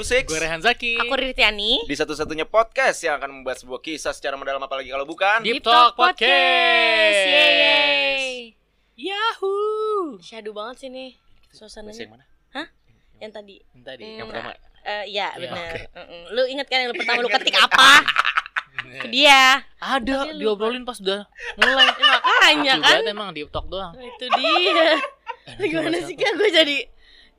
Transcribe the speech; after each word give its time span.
Usix. 0.00 0.24
Gue 0.24 0.40
Rehan 0.40 0.58
Zaki. 0.58 0.96
Aku 0.96 1.12
Riri 1.12 1.30
Tiani. 1.30 1.84
Di 1.84 1.92
satu-satunya 1.92 2.44
podcast 2.44 2.96
yang 3.00 3.20
akan 3.20 3.30
membahas 3.36 3.60
sebuah 3.60 3.80
kisah 3.80 4.10
secara 4.10 4.32
mendalam 4.34 4.56
apalagi 4.58 4.88
kalau 4.88 5.04
bukan. 5.04 5.44
Deep 5.44 5.60
Talk 5.60 5.92
Podcast. 5.92 7.20
Yeay. 7.28 8.56
Yahoo. 8.96 10.16
Syahdu 10.18 10.50
banget 10.50 10.76
sih 10.78 10.88
nih 10.88 11.10
suasananya. 11.50 12.00
yang 12.00 12.12
mana? 12.12 12.24
Yang 13.20 13.32
tadi. 13.34 13.56
Yang 13.70 13.84
tadi. 13.84 14.02
Hmm, 14.02 14.16
Yang 14.16 14.26
pertama. 14.32 14.50
Eh, 14.80 15.04
iya, 15.06 15.28
Iya, 15.36 15.44
benar. 15.44 15.60
oke. 15.60 15.78
Mm-mm. 15.92 16.22
Lu 16.30 16.42
inget 16.48 16.66
kan 16.66 16.78
yang 16.80 16.88
lu 16.88 16.96
pertama 16.96 17.20
lu 17.20 17.28
ketik 17.30 17.52
apa? 17.54 17.90
Ke 18.80 19.06
dia. 19.06 19.60
Ada 19.76 20.32
diobrolin 20.32 20.88
pas 20.88 20.96
udah 20.96 21.28
mulai. 21.54 21.84
Ya, 21.92 22.12
makanya 22.24 22.74
kan. 22.74 22.96
banget 22.96 23.12
emang 23.12 23.28
Deep 23.36 23.52
Talk 23.52 23.68
doang. 23.68 23.92
Itu 23.94 24.24
dia. 24.32 24.96
Lu 25.60 25.64
gimana 25.66 26.00
sih 26.00 26.16
kan 26.16 26.32
gue 26.34 26.48
jadi 26.48 26.76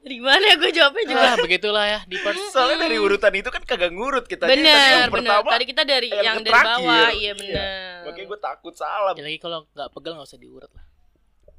dari 0.02 0.16
gimana 0.18 0.44
ya 0.44 0.56
gue 0.56 0.72
jawabnya 0.72 1.06
juga. 1.06 1.22
Ah, 1.24 1.36
begitulah 1.38 1.86
ya 1.86 2.00
di. 2.04 2.16
Soalnya 2.50 2.78
dari 2.82 2.98
urutan 2.98 3.30
itu 3.32 3.48
kan 3.48 3.62
kagak 3.62 3.90
ngurut 3.90 4.26
kita. 4.26 4.44
Tadi 4.44 4.58
Bener, 4.58 4.74
yang 4.74 5.08
bener. 5.08 5.14
pertama. 5.14 5.50
Tadi 5.52 5.66
kita 5.68 5.84
dari 5.84 6.10
yang 6.10 6.24
yang, 6.24 6.36
ke 6.36 6.44
dari 6.44 6.52
terakhir. 6.52 6.74
bawah, 6.82 7.08
iya 7.08 7.22
Iya. 7.22 7.32
bener. 7.36 7.98
Makanya 8.04 8.26
gue 8.28 8.40
takut 8.42 8.74
salah. 8.74 9.14
Ya 9.14 9.22
lagi 9.22 9.38
kalau 9.38 9.70
nggak 9.70 9.90
pegel 9.92 10.12
nggak 10.14 10.28
usah 10.28 10.40
diurut 10.40 10.72
lah. 10.72 10.86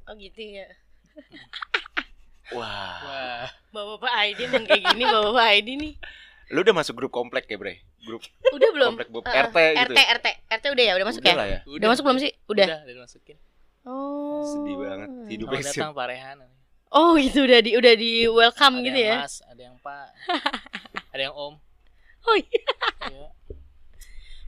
Oh 0.03 0.13
gitu 0.13 0.39
ya. 0.43 0.67
Wah. 2.51 2.95
Wah. 3.01 3.45
Bapak-bapak 3.71 4.11
ID 4.27 4.39
yang 4.45 4.65
kayak 4.65 4.83
gini, 4.85 5.03
bapak-bapak 5.05 5.45
ID 5.55 5.69
nih. 5.73 5.93
Lu 6.51 6.59
udah 6.61 6.75
masuk 6.75 6.93
grup 6.93 7.09
komplek 7.09 7.47
ya, 7.47 7.55
Bre? 7.55 7.81
Grup 8.03 8.19
Udah 8.51 8.69
belum? 8.69 8.91
komplek 8.93 9.09
bu- 9.09 9.23
Uh-uh. 9.23 9.41
RT 9.47 9.55
gitu. 9.55 9.89
RT, 9.89 9.99
RT, 10.19 10.27
RT 10.51 10.65
udah 10.69 10.83
ya, 10.83 10.93
udah 10.93 11.07
masuk 11.07 11.21
Udah 11.23 11.31
ya? 11.31 11.39
lah 11.39 11.47
ya. 11.47 11.59
Udah 11.65 11.87
masuk 11.87 12.03
belum 12.03 12.19
sih? 12.19 12.31
Udah. 12.45 12.65
Udah, 12.67 12.79
udah 12.83 12.93
dimasukin. 12.93 13.37
Oh. 13.83 14.43
Sedih 14.45 14.75
banget. 14.77 15.09
Hidupnya 15.31 15.55
Selamat 15.57 15.71
sih. 15.71 15.79
datang 15.79 15.91
Pak 15.93 16.05
Rehan. 16.05 16.37
Oh 16.93 17.17
gitu 17.19 17.41
udah 17.41 17.59
di 17.59 17.73
udah 17.73 17.93
di 17.93 18.11
welcome 18.25 18.75
Ada 18.75 18.85
gitu 18.85 18.99
yang 18.99 19.09
ya. 19.09 19.17
Mas, 19.19 19.35
ada 19.41 19.61
yang 19.63 19.75
Pak, 19.77 20.07
ada 21.13 21.21
yang 21.21 21.33
Om. 21.33 21.53
Oh 22.23 22.35
iya. 22.35 22.61
Iya. 23.09 23.27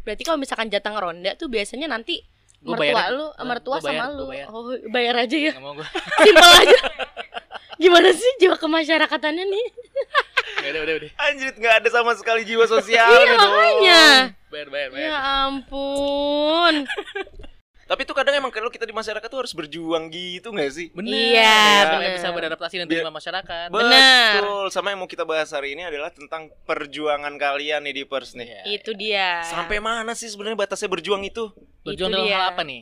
Berarti 0.01 0.21
kalau 0.21 0.38
misalkan 0.38 0.69
jatah 0.69 0.93
ronda 0.93 1.33
tuh 1.33 1.47
biasanya 1.47 1.85
nanti 1.88 2.21
Gua 2.61 2.73
mertua 2.73 2.93
bayar- 2.95 3.11
lu, 3.11 3.25
gua- 3.27 3.43
mertua 3.43 3.77
bayar, 3.77 3.85
sama 3.99 4.05
lu. 4.11 4.23
bayar. 4.27 4.47
Oh, 4.47 4.63
bayar 4.88 5.16
aja 5.19 5.38
ya. 5.39 5.51
Nggak 5.51 5.61
mau. 5.61 5.73
Simpel 6.23 6.49
aja. 6.55 6.77
Gimana 7.75 8.09
sih 8.09 8.31
jiwa 8.39 8.55
kemasyarakatannya 8.55 9.45
nih? 9.45 9.66
Ya 10.63 10.69
udah, 10.71 10.81
udah, 10.81 10.95
udah. 10.95 11.09
Anjir, 11.19 11.51
nggak 11.51 11.75
ada 11.77 11.89
sama 11.91 12.16
sekali 12.16 12.41
jiwa 12.41 12.63
sosial. 12.66 13.05
Iya 13.05 13.35
makanya. 13.35 14.03
Bayar, 14.47 14.67
bayar, 14.69 14.89
bayar. 14.89 15.05
Ya 15.05 15.17
ampun. 15.43 16.73
Tapi 17.86 18.02
tuh 18.02 18.17
kadang 18.17 18.33
emang 18.33 18.50
kalau 18.50 18.67
kita 18.67 18.81
di 18.81 18.91
masyarakat 18.91 19.25
tuh 19.25 19.39
harus 19.39 19.53
berjuang 19.53 20.09
gitu 20.09 20.50
nggak 20.50 20.69
sih? 20.69 20.89
Bener. 20.89 21.14
Iya, 21.38 21.61
bener. 21.88 22.11
bisa 22.17 22.28
beradaptasi 22.30 22.75
dan 22.75 22.86
Biar- 22.86 23.05
terima 23.05 23.14
masyarakat. 23.14 23.67
Bener. 23.69 24.31
Betul. 24.36 24.66
Sama 24.69 24.89
yang 24.89 25.00
mau 25.00 25.05
kita 25.05 25.22
bahas 25.22 25.53
hari 25.53 25.73
ini 25.73 25.86
adalah 25.86 26.09
tentang 26.09 26.50
perjuangan 26.66 27.30
kalian 27.36 27.86
nih 27.86 27.94
di 27.94 28.03
pers 28.03 28.33
nih. 28.33 28.50
Iya. 28.50 28.61
Itu 28.73 28.91
dia. 28.91 29.45
Sampai 29.45 29.78
mana 29.78 30.11
sih 30.11 30.25
sebenarnya 30.25 30.58
batasnya 30.58 30.89
berjuang 30.89 31.22
itu? 31.23 31.53
Berjuang 31.83 32.09
Itu 32.09 32.16
dalam 32.16 32.25
dia. 32.25 32.36
hal 32.36 32.45
apa 32.52 32.61
nih? 32.61 32.81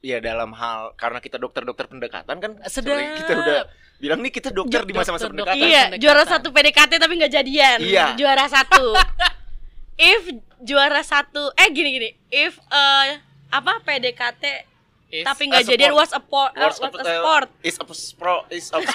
Ya 0.00 0.18
dalam 0.18 0.50
hal 0.50 0.96
karena 0.96 1.20
kita 1.20 1.36
dokter-dokter 1.36 1.84
pendekatan 1.84 2.36
kan 2.40 2.56
sebenarnya 2.64 3.20
kita 3.20 3.32
udah 3.36 3.60
bilang 4.00 4.24
nih 4.24 4.32
kita 4.32 4.48
dokter 4.48 4.80
Dok- 4.80 4.88
di 4.88 4.94
masa-masa 4.96 5.28
dokter- 5.28 5.44
pendekatan. 5.44 5.60
Iya, 5.60 5.82
pendekatan. 5.84 6.00
juara 6.00 6.22
satu 6.24 6.48
PDKT 6.48 6.92
tapi 6.96 7.12
nggak 7.14 7.32
jadian. 7.34 7.78
Iya. 7.78 8.04
Juara 8.16 8.48
satu. 8.48 8.96
If 9.94 10.22
juara 10.58 11.04
satu, 11.04 11.52
eh 11.54 11.68
gini 11.68 11.88
gini. 11.92 12.10
If 12.26 12.56
eh 12.66 13.20
apa 13.50 13.82
PDKT 13.82 14.44
If- 15.10 15.26
tapi 15.26 15.42
nggak 15.46 15.60
a 15.60 15.66
jadian 15.66 15.90
sport. 15.90 16.00
was 16.00 16.10
a, 16.12 16.20
por, 16.20 16.46
uh, 16.48 16.60
Was 16.62 16.78
a- 16.78 16.86
a 16.86 17.04
sport. 17.04 17.48
Is 17.60 17.76
a 17.76 17.84
pro 18.14 18.34
is 18.48 18.66
a 18.68 18.78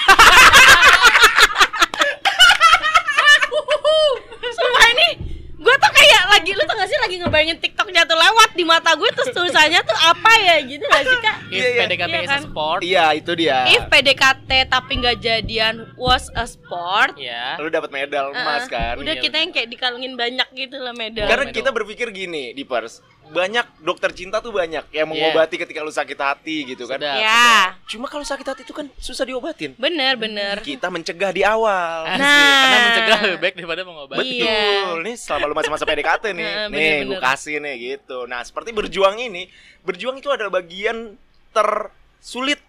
Sumpah 4.48 4.86
ini 4.90 5.08
gue 5.56 5.74
tuh 5.74 5.90
kayak 5.90 6.22
lagi 6.30 6.50
lu 6.52 6.62
tau 6.62 6.76
gak 6.76 6.86
sih 6.86 6.94
lagi 6.96 7.16
ngebayangin 7.16 7.58
TikToknya 7.58 8.04
tuh 8.04 8.14
lewat 8.14 8.54
di 8.54 8.62
mata 8.62 8.92
gue 8.92 9.08
terus 9.10 9.32
tulisannya 9.32 9.80
tuh 9.82 9.98
apa 9.98 10.32
ya 10.38 10.56
gitu 10.62 10.84
gak 10.84 11.02
sih 11.02 11.18
kak? 11.18 11.36
If 11.42 11.50
Iya, 11.50 11.66
iya. 11.66 11.80
PDKT 11.82 12.06
Iya 12.06 12.20
is 12.20 12.22
a 12.22 12.30
kan? 12.30 12.42
sport, 12.44 12.80
Iya, 12.80 13.04
itu 13.14 13.32
dia. 13.34 13.58
If 13.66 13.82
PDKT 13.86 14.50
tapi 14.68 14.92
nggak 14.96 15.16
jadian 15.18 15.74
was 15.96 16.28
a 16.32 16.44
sport, 16.44 17.16
ya. 17.16 17.56
Lu 17.56 17.66
dapat 17.68 17.90
medal 17.90 18.30
emas 18.30 18.62
uh-uh, 18.62 18.70
kan? 18.70 18.94
udah 18.96 19.10
Iya, 19.10 19.22
kita 19.22 19.36
yang 19.38 19.50
kayak 19.50 19.68
dikalungin 19.68 20.12
banyak 20.14 20.48
gitu 20.52 20.76
lah 20.76 20.92
medal. 20.92 21.24
Karena 21.24 21.44
medal. 21.44 21.56
kita 21.56 21.70
berpikir 21.72 22.08
gini 22.10 22.52
di 22.52 22.62
pers, 22.62 23.00
banyak 23.26 23.66
dokter 23.80 24.10
cinta 24.10 24.38
tuh 24.38 24.50
banyak 24.50 24.86
yang 24.88 25.04
Iya. 25.04 25.10
mengobati 25.10 25.56
ketika 25.56 25.80
lu 25.80 25.90
sakit 25.90 26.14
hati 26.14 26.56
gitu 26.64 26.84
kan. 26.84 26.96
Sedap. 26.96 27.18
ya, 27.18 27.74
Cuma 27.86 28.06
kalau 28.06 28.22
sakit 28.22 28.42
hati 28.44 28.62
itu 28.62 28.70
kan 28.70 28.86
susah 28.96 29.22
diobatin. 29.22 29.74
bener 29.74 30.14
bener. 30.14 30.60
Kita 30.60 30.86
mencegah 30.86 31.30
di 31.30 31.42
awal. 31.42 32.06
Nah. 32.08 32.16
Karena 32.16 32.78
mencegah 32.80 33.18
lebih 33.26 33.38
baik 33.40 33.54
daripada 33.56 33.82
mengobati. 33.82 34.22
Iya. 34.40 34.62
Betul. 34.84 34.98
Nih 35.02 35.14
selama 35.16 35.44
lu 35.44 35.54
masa-masa 35.54 35.84
PDKT 35.84 36.24
nih. 36.32 36.46
Nah, 36.46 36.66
nih, 36.68 36.94
gue 37.04 37.18
kasih 37.18 37.56
nih 37.58 37.74
gitu. 37.88 38.18
Nah, 38.24 38.40
seperti 38.40 38.70
berjuang 38.70 39.16
ini, 39.16 39.50
berjuang 39.82 40.16
itu 40.16 40.28
adalah 40.28 40.52
bagian 40.52 41.18
tersulit 41.50 42.60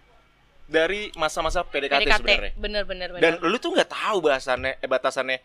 dari 0.63 1.13
masa-masa 1.13 1.63
PDKT, 1.63 2.01
PDKT, 2.01 2.18
sebenarnya. 2.18 2.51
bener 2.57 2.84
bener 2.84 3.07
bener. 3.09 3.22
Dan 3.22 3.34
lu 3.41 3.56
tuh 3.56 3.72
nggak 3.72 3.88
tahu 3.88 4.19
bahasannya 4.22 4.75
eh, 4.75 4.85
batasannya 4.85 5.38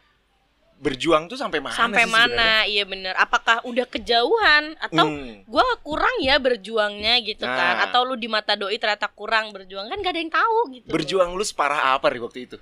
berjuang 0.78 1.26
tuh 1.26 1.36
sampai 1.36 1.58
mana 1.58 1.74
Sampai 1.74 2.04
sih 2.04 2.10
mana? 2.10 2.64
Iya 2.64 2.84
bener. 2.84 3.14
Apakah 3.14 3.60
udah 3.62 3.84
kejauhan 3.84 4.74
atau 4.78 5.04
Hmm. 5.04 5.44
gua 5.44 5.62
kurang 5.80 6.16
ya 6.18 6.36
berjuangnya 6.36 7.20
gitu 7.20 7.42
kan? 7.42 7.78
Nah. 7.78 7.84
Atau 7.84 8.02
lu 8.02 8.14
di 8.14 8.26
mata 8.26 8.54
doi 8.54 8.74
ternyata 8.76 9.06
kurang 9.08 9.50
berjuang 9.50 9.86
kan 9.86 9.98
gak 9.98 10.12
ada 10.12 10.20
yang 10.20 10.32
tahu 10.32 10.58
gitu. 10.72 10.88
Berjuang 10.88 11.32
lu 11.32 11.42
separah 11.42 11.94
apa 11.94 12.08
di 12.08 12.18
waktu 12.18 12.38
itu? 12.46 12.56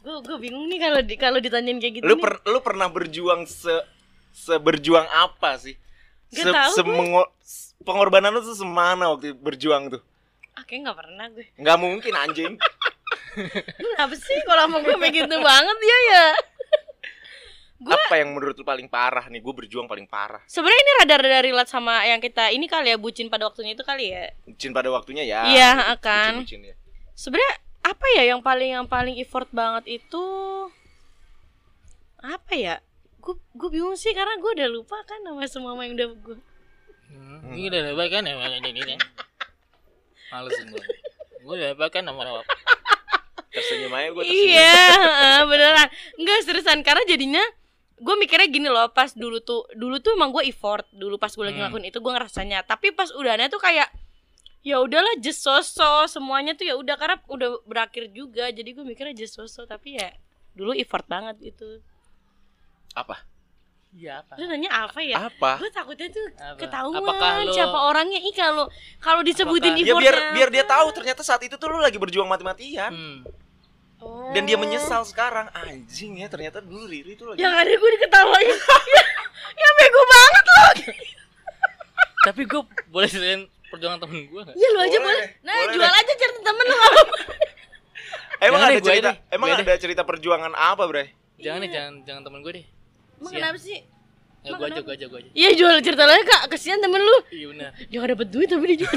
Gue 0.00 0.16
gue 0.22 0.36
bingung 0.38 0.64
nih 0.64 0.80
kalau 0.80 1.00
di 1.00 1.14
kalau 1.14 1.38
ditanyain 1.38 1.76
kayak 1.76 1.94
gitu. 2.00 2.04
Lu 2.04 2.16
nih. 2.16 2.22
per, 2.22 2.40
lu 2.44 2.58
pernah 2.60 2.88
berjuang 2.88 3.44
se 3.44 3.74
seberjuang 4.32 5.04
apa 5.06 5.58
sih? 5.58 5.76
Nggak 6.30 6.44
tahu 6.48 6.70
gue. 6.70 6.76
semengo- 6.78 7.32
pengorbanan 7.80 8.30
lu 8.30 8.40
tuh 8.40 8.54
semana 8.54 9.10
waktu 9.10 9.34
berjuang 9.34 9.90
tuh? 9.90 10.00
Ah, 10.54 10.62
kayak 10.62 10.86
nggak 10.86 10.98
pernah 10.98 11.26
gue. 11.28 11.46
Nggak 11.54 11.78
mungkin 11.78 12.12
anjing. 12.16 12.54
Kenapa 13.78 14.14
sih 14.16 14.38
kalau 14.42 14.66
sama 14.66 14.78
gue 14.80 14.96
begitu 14.98 15.34
banget 15.36 15.78
ya 15.78 15.98
ya? 16.08 16.24
Gua- 17.80 17.96
Apa 17.96 18.20
yang 18.20 18.36
menurut 18.36 18.52
lu 18.54 18.62
paling 18.62 18.86
parah 18.86 19.24
nih? 19.26 19.40
Gue 19.40 19.56
berjuang 19.56 19.88
paling 19.88 20.04
parah. 20.04 20.44
Sebenarnya 20.44 20.76
ini 20.78 20.92
rada-rada 21.00 21.40
relate 21.40 21.70
sama 21.72 22.04
yang 22.04 22.20
kita 22.20 22.52
ini 22.52 22.68
kali 22.68 22.92
ya 22.92 23.00
bucin 23.00 23.26
pada 23.26 23.48
waktunya 23.48 23.72
itu 23.72 23.80
kali 23.80 24.12
ya. 24.12 24.28
Bucin 24.44 24.70
pada 24.70 24.92
waktunya 24.92 25.24
ya. 25.24 25.40
Iya, 25.48 25.70
bucin- 25.72 25.96
kan. 25.98 26.32
bucin 26.44 26.60
ya. 26.60 26.74
Sebenarnya 27.16 27.54
apa 27.80 28.06
ya 28.12 28.22
yang 28.28 28.44
paling 28.44 28.70
yang 28.70 28.84
paling 28.84 29.16
effort 29.16 29.48
banget 29.50 29.88
itu 29.96 30.24
apa 32.20 32.52
ya? 32.52 32.76
Gue 33.16 33.40
gue 33.50 33.68
bingung 33.70 33.96
sih 33.96 34.12
karena 34.12 34.36
gue 34.36 34.50
udah 34.54 34.68
lupa 34.68 35.00
kan 35.04 35.20
nama 35.20 35.40
semua 35.48 35.72
yang 35.80 35.96
udah 35.96 36.08
gue. 36.14 36.36
Hmm. 37.08 37.52
Ini 37.52 37.68
udah 37.68 37.80
lebih 37.90 38.08
kan 38.12 38.22
ya 38.22 38.36
ini 38.60 38.70
ini. 38.76 38.94
Males 40.28 40.52
gue. 40.54 40.84
Gue 41.40 41.54
udah 41.56 41.72
lebih 41.72 41.88
kan 41.88 42.04
nomor 42.04 42.44
Tersenyum 43.50 43.90
aja 43.90 44.08
gue 44.12 44.22
tersenyum. 44.22 44.52
Iya, 44.52 44.84
beneran. 45.42 45.88
Enggak 46.14 46.38
seriusan 46.44 46.84
karena 46.84 47.02
jadinya 47.02 47.42
gue 48.00 48.14
mikirnya 48.16 48.48
gini 48.48 48.66
loh 48.66 48.88
pas 48.88 49.12
dulu 49.12 49.38
tuh 49.38 49.68
dulu 49.72 49.96
tuh 49.96 50.12
emang 50.12 50.30
gue 50.30 50.44
effort 50.46 50.88
dulu 50.90 51.14
pas 51.14 51.28
gue 51.28 51.40
lagi 51.42 51.54
Hmm. 51.54 51.68
ngelakuin 51.68 51.86
itu 51.86 51.98
gue 51.98 52.10
ngerasanya 52.10 52.58
tapi 52.62 52.90
pas 52.90 53.08
udahnya 53.10 53.46
tuh 53.46 53.58
kayak 53.58 53.92
ya 54.60 54.76
udahlah 54.76 55.16
just 55.18 55.40
so-so 55.40 55.84
semuanya 56.06 56.52
tuh 56.52 56.64
ya 56.64 56.74
udah 56.74 56.94
karena 56.94 57.20
udah 57.26 57.60
berakhir 57.62 58.08
juga 58.08 58.48
jadi 58.48 58.66
gue 58.66 58.84
mikirnya 58.84 59.12
just 59.14 59.34
so-so 59.34 59.64
tapi 59.64 59.94
ya 59.94 60.16
dulu 60.50 60.72
effort 60.74 61.04
banget 61.06 61.36
itu 61.46 61.80
Apa? 62.90 63.22
Iya 63.90 64.22
apa? 64.22 64.34
lu 64.34 64.46
nanya 64.46 64.70
apa 64.80 65.00
ya 65.00 65.18
Apa? 65.26 65.58
gue 65.58 65.68
takutnya 65.68 66.06
tuh 66.08 66.22
Apa? 66.32 66.56
ketahuan 66.56 66.94
Apakah 66.96 67.30
lu- 67.42 67.50
siapa 67.50 67.78
orangnya 67.84 68.18
ih 68.18 68.32
kalau 68.32 68.64
kalau 68.98 69.20
disebutin 69.20 69.72
Apakah- 69.72 69.82
Ya 69.82 69.86
effortnya 69.88 70.00
biar 70.00 70.16
biar 70.32 70.48
dia 70.50 70.64
tahu 70.64 70.86
ternyata 70.90 71.20
saat 71.20 71.42
itu 71.42 71.54
tuh 71.54 71.68
lu 71.68 71.78
lagi 71.78 71.96
berjuang 71.96 72.24
mati-matian. 72.24 72.88
Hmm. 72.88 73.18
Oh. 74.00 74.32
Dan 74.32 74.44
dia 74.44 74.56
menyesal 74.56 75.04
sekarang. 75.04 75.52
Anjing 75.52 76.16
ya, 76.16 76.26
ternyata 76.26 76.58
dulu 76.58 76.84
Riri 76.84 77.12
tuh 77.14 77.28
lagi 77.28 77.38
yang 77.38 77.52
ada 77.52 77.68
gue 77.68 77.90
diketawain 77.94 78.48
ya, 78.48 78.56
ya 79.52 79.68
bego 79.74 80.02
banget 80.02 80.44
loh 80.46 80.70
Tapi 82.22 82.42
gue 82.44 82.60
boleh 82.88 83.08
ceritain 83.08 83.42
perjuangan 83.66 83.98
temen 83.98 84.24
gue 84.24 84.40
gak? 84.42 84.54
Ya 84.54 84.68
lu 84.68 84.78
aja 84.78 84.98
Boleh, 84.98 85.04
boleh. 85.04 85.26
Nah, 85.40 85.52
boleh 85.54 85.68
jual 85.70 85.84
deh. 85.86 86.00
aja 86.00 86.12
cerita 86.14 86.40
temen 86.42 86.64
lu. 86.64 86.76
Emang 88.40 88.56
Jangan 88.56 88.64
ada 88.64 88.72
deh, 88.72 88.80
cerita, 88.82 89.10
deh, 89.10 89.16
emang 89.30 89.48
ada 89.50 89.74
cerita 89.76 90.02
perjuangan 90.02 90.52
apa, 90.54 90.82
Bre? 90.86 91.04
Jangan 91.36 91.60
nih, 91.60 91.68
Iya. 91.68 91.76
jangan 91.76 91.92
jangan 92.02 92.22
temen 92.24 92.38
gue 92.40 92.52
deh. 92.56 92.66
Emang 93.20 93.32
kenapa 93.34 93.58
sih? 93.60 93.78
Ya 94.40 94.50
gue 94.50 94.64
aja, 94.64 94.80
gue 94.80 94.94
aja, 94.96 95.06
gue 95.06 95.18
aja. 95.20 95.30
Iya 95.30 95.50
jual 95.52 95.76
cerita 95.84 96.04
lagi 96.08 96.24
kak, 96.24 96.48
kesian 96.48 96.80
temen 96.80 96.96
lu 96.98 97.16
Iya 97.28 97.46
benar. 97.52 97.70
Dia 97.84 97.96
gak 97.98 98.10
dapet 98.10 98.28
duit 98.28 98.48
tapi 98.48 98.64
dia 98.66 98.78
jual 98.80 98.92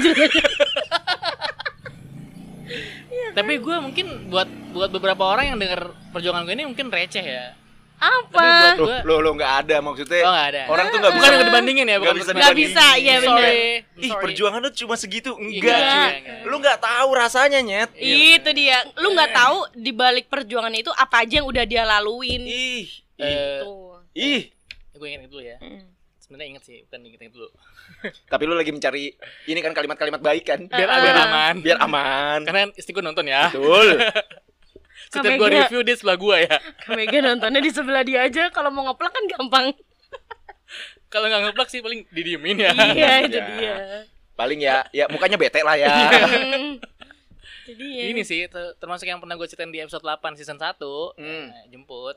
ceritanya 2.64 3.28
Tapi 3.36 3.52
gue 3.60 3.76
mungkin 3.80 4.06
buat 4.32 4.48
buat 4.72 4.90
beberapa 4.90 5.22
orang 5.24 5.54
yang 5.54 5.58
denger 5.60 5.94
perjuangan 6.10 6.42
gue 6.48 6.54
ini 6.56 6.66
mungkin 6.66 6.88
receh 6.90 7.24
ya. 7.24 7.54
Apa? 7.94 8.36
Tapi 8.36 8.50
buat 8.60 8.78
Loh, 8.78 8.86
gua 8.90 8.98
lo 9.06 9.14
lo 9.22 9.30
nggak 9.38 9.52
ada 9.64 9.76
maksudnya. 9.80 10.22
Oh 10.26 10.32
nggak 10.34 10.48
ada. 10.50 10.62
Orang 10.68 10.86
tuh 10.90 10.98
nggak 10.98 11.14
bukan 11.14 11.24
bisa 11.24 11.34
yang 11.38 11.48
dibandingin 11.48 11.86
ya, 11.86 11.96
nggak 11.96 12.02
bukan 12.02 12.16
bisa 12.18 12.30
bukan 12.30 12.42
Nggak 12.42 12.56
bisa, 12.58 12.86
iya 12.98 13.14
benar. 13.22 13.50
Ih, 13.94 14.12
perjuangan 14.18 14.60
lu 14.60 14.70
cuma 14.74 14.94
segitu. 14.98 15.30
Iya, 15.38 15.46
Enggak. 15.62 15.78
enggak. 15.78 16.10
cuy. 16.10 16.50
Lu 16.50 16.56
nggak 16.60 16.78
tahu 16.82 17.08
rasanya, 17.14 17.58
Nyet. 17.64 17.90
Iya, 17.96 18.16
itu 18.42 18.50
dia. 18.52 18.78
Lu 18.98 19.08
nggak 19.14 19.30
tahu 19.32 19.58
di 19.78 19.92
balik 19.94 20.26
perjuangan 20.26 20.74
itu 20.74 20.90
apa 20.92 21.22
aja 21.22 21.40
yang 21.40 21.48
udah 21.48 21.64
dia 21.64 21.82
laluin. 21.86 22.42
Ih. 22.44 22.84
Ih. 23.14 23.24
Eh, 23.24 23.62
Tuh. 23.62 24.02
Ih. 24.12 24.42
gue 24.94 25.08
ingat 25.10 25.30
dulu 25.30 25.42
ya. 25.42 25.58
Mm. 25.62 25.93
Sebenarnya 26.24 26.56
inget 26.56 26.64
sih, 26.64 26.78
bukan 26.88 27.04
inget 27.04 27.28
dulu. 27.28 27.52
Tapi 28.32 28.42
lu 28.42 28.56
lagi 28.56 28.72
mencari 28.72 29.12
ini 29.44 29.60
kan 29.60 29.70
kalimat-kalimat 29.70 30.18
baik 30.18 30.44
kan? 30.46 30.60
Biar 30.64 30.88
Ah. 30.88 30.98
biar 30.98 31.16
aman. 31.20 31.54
Biar 31.60 31.78
aman. 31.78 32.38
Karena 32.42 32.72
istri 32.74 32.90
gue 32.90 33.04
nonton 33.04 33.28
ya. 33.28 33.52
Betul. 33.52 34.00
Setiap 35.12 35.36
gue 35.36 35.48
review 35.52 35.80
dia 35.82 35.94
sebelah 35.94 36.16
gue 36.16 36.36
ya. 36.42 36.56
Kak 36.80 36.96
Mega 36.96 37.18
nontonnya 37.20 37.60
di 37.60 37.68
sebelah 37.68 38.00
dia 38.02 38.24
aja. 38.24 38.48
Kalau 38.48 38.72
mau 38.72 38.88
ngeplak 38.88 39.12
kan 39.12 39.24
gampang. 39.28 39.66
Kalau 41.06 41.28
nggak 41.28 41.42
ngeplak 41.44 41.68
sih 41.68 41.78
paling 41.78 42.08
didiemin 42.08 42.56
ya. 42.58 42.72
iya, 42.90 43.12
itu 43.22 43.36
Ya. 43.36 43.44
dia. 43.52 43.74
Paling 44.34 44.58
ya, 44.58 44.82
ya 44.90 45.04
mukanya 45.06 45.36
bete 45.36 45.60
lah 45.60 45.76
ya. 45.76 45.92
Hmm. 45.92 46.80
Jadi 47.64 47.86
ya. 47.94 48.02
Ini 48.10 48.22
sih 48.22 48.40
ter- 48.44 48.74
termasuk 48.76 49.04
yang 49.04 49.20
pernah 49.20 49.36
gue 49.36 49.46
ceritain 49.46 49.68
di 49.68 49.78
episode 49.78 50.02
8 50.02 50.34
season 50.34 50.56
1 50.56 50.74
Hmm. 51.14 51.46
Nah, 51.48 51.64
jemput. 51.68 52.16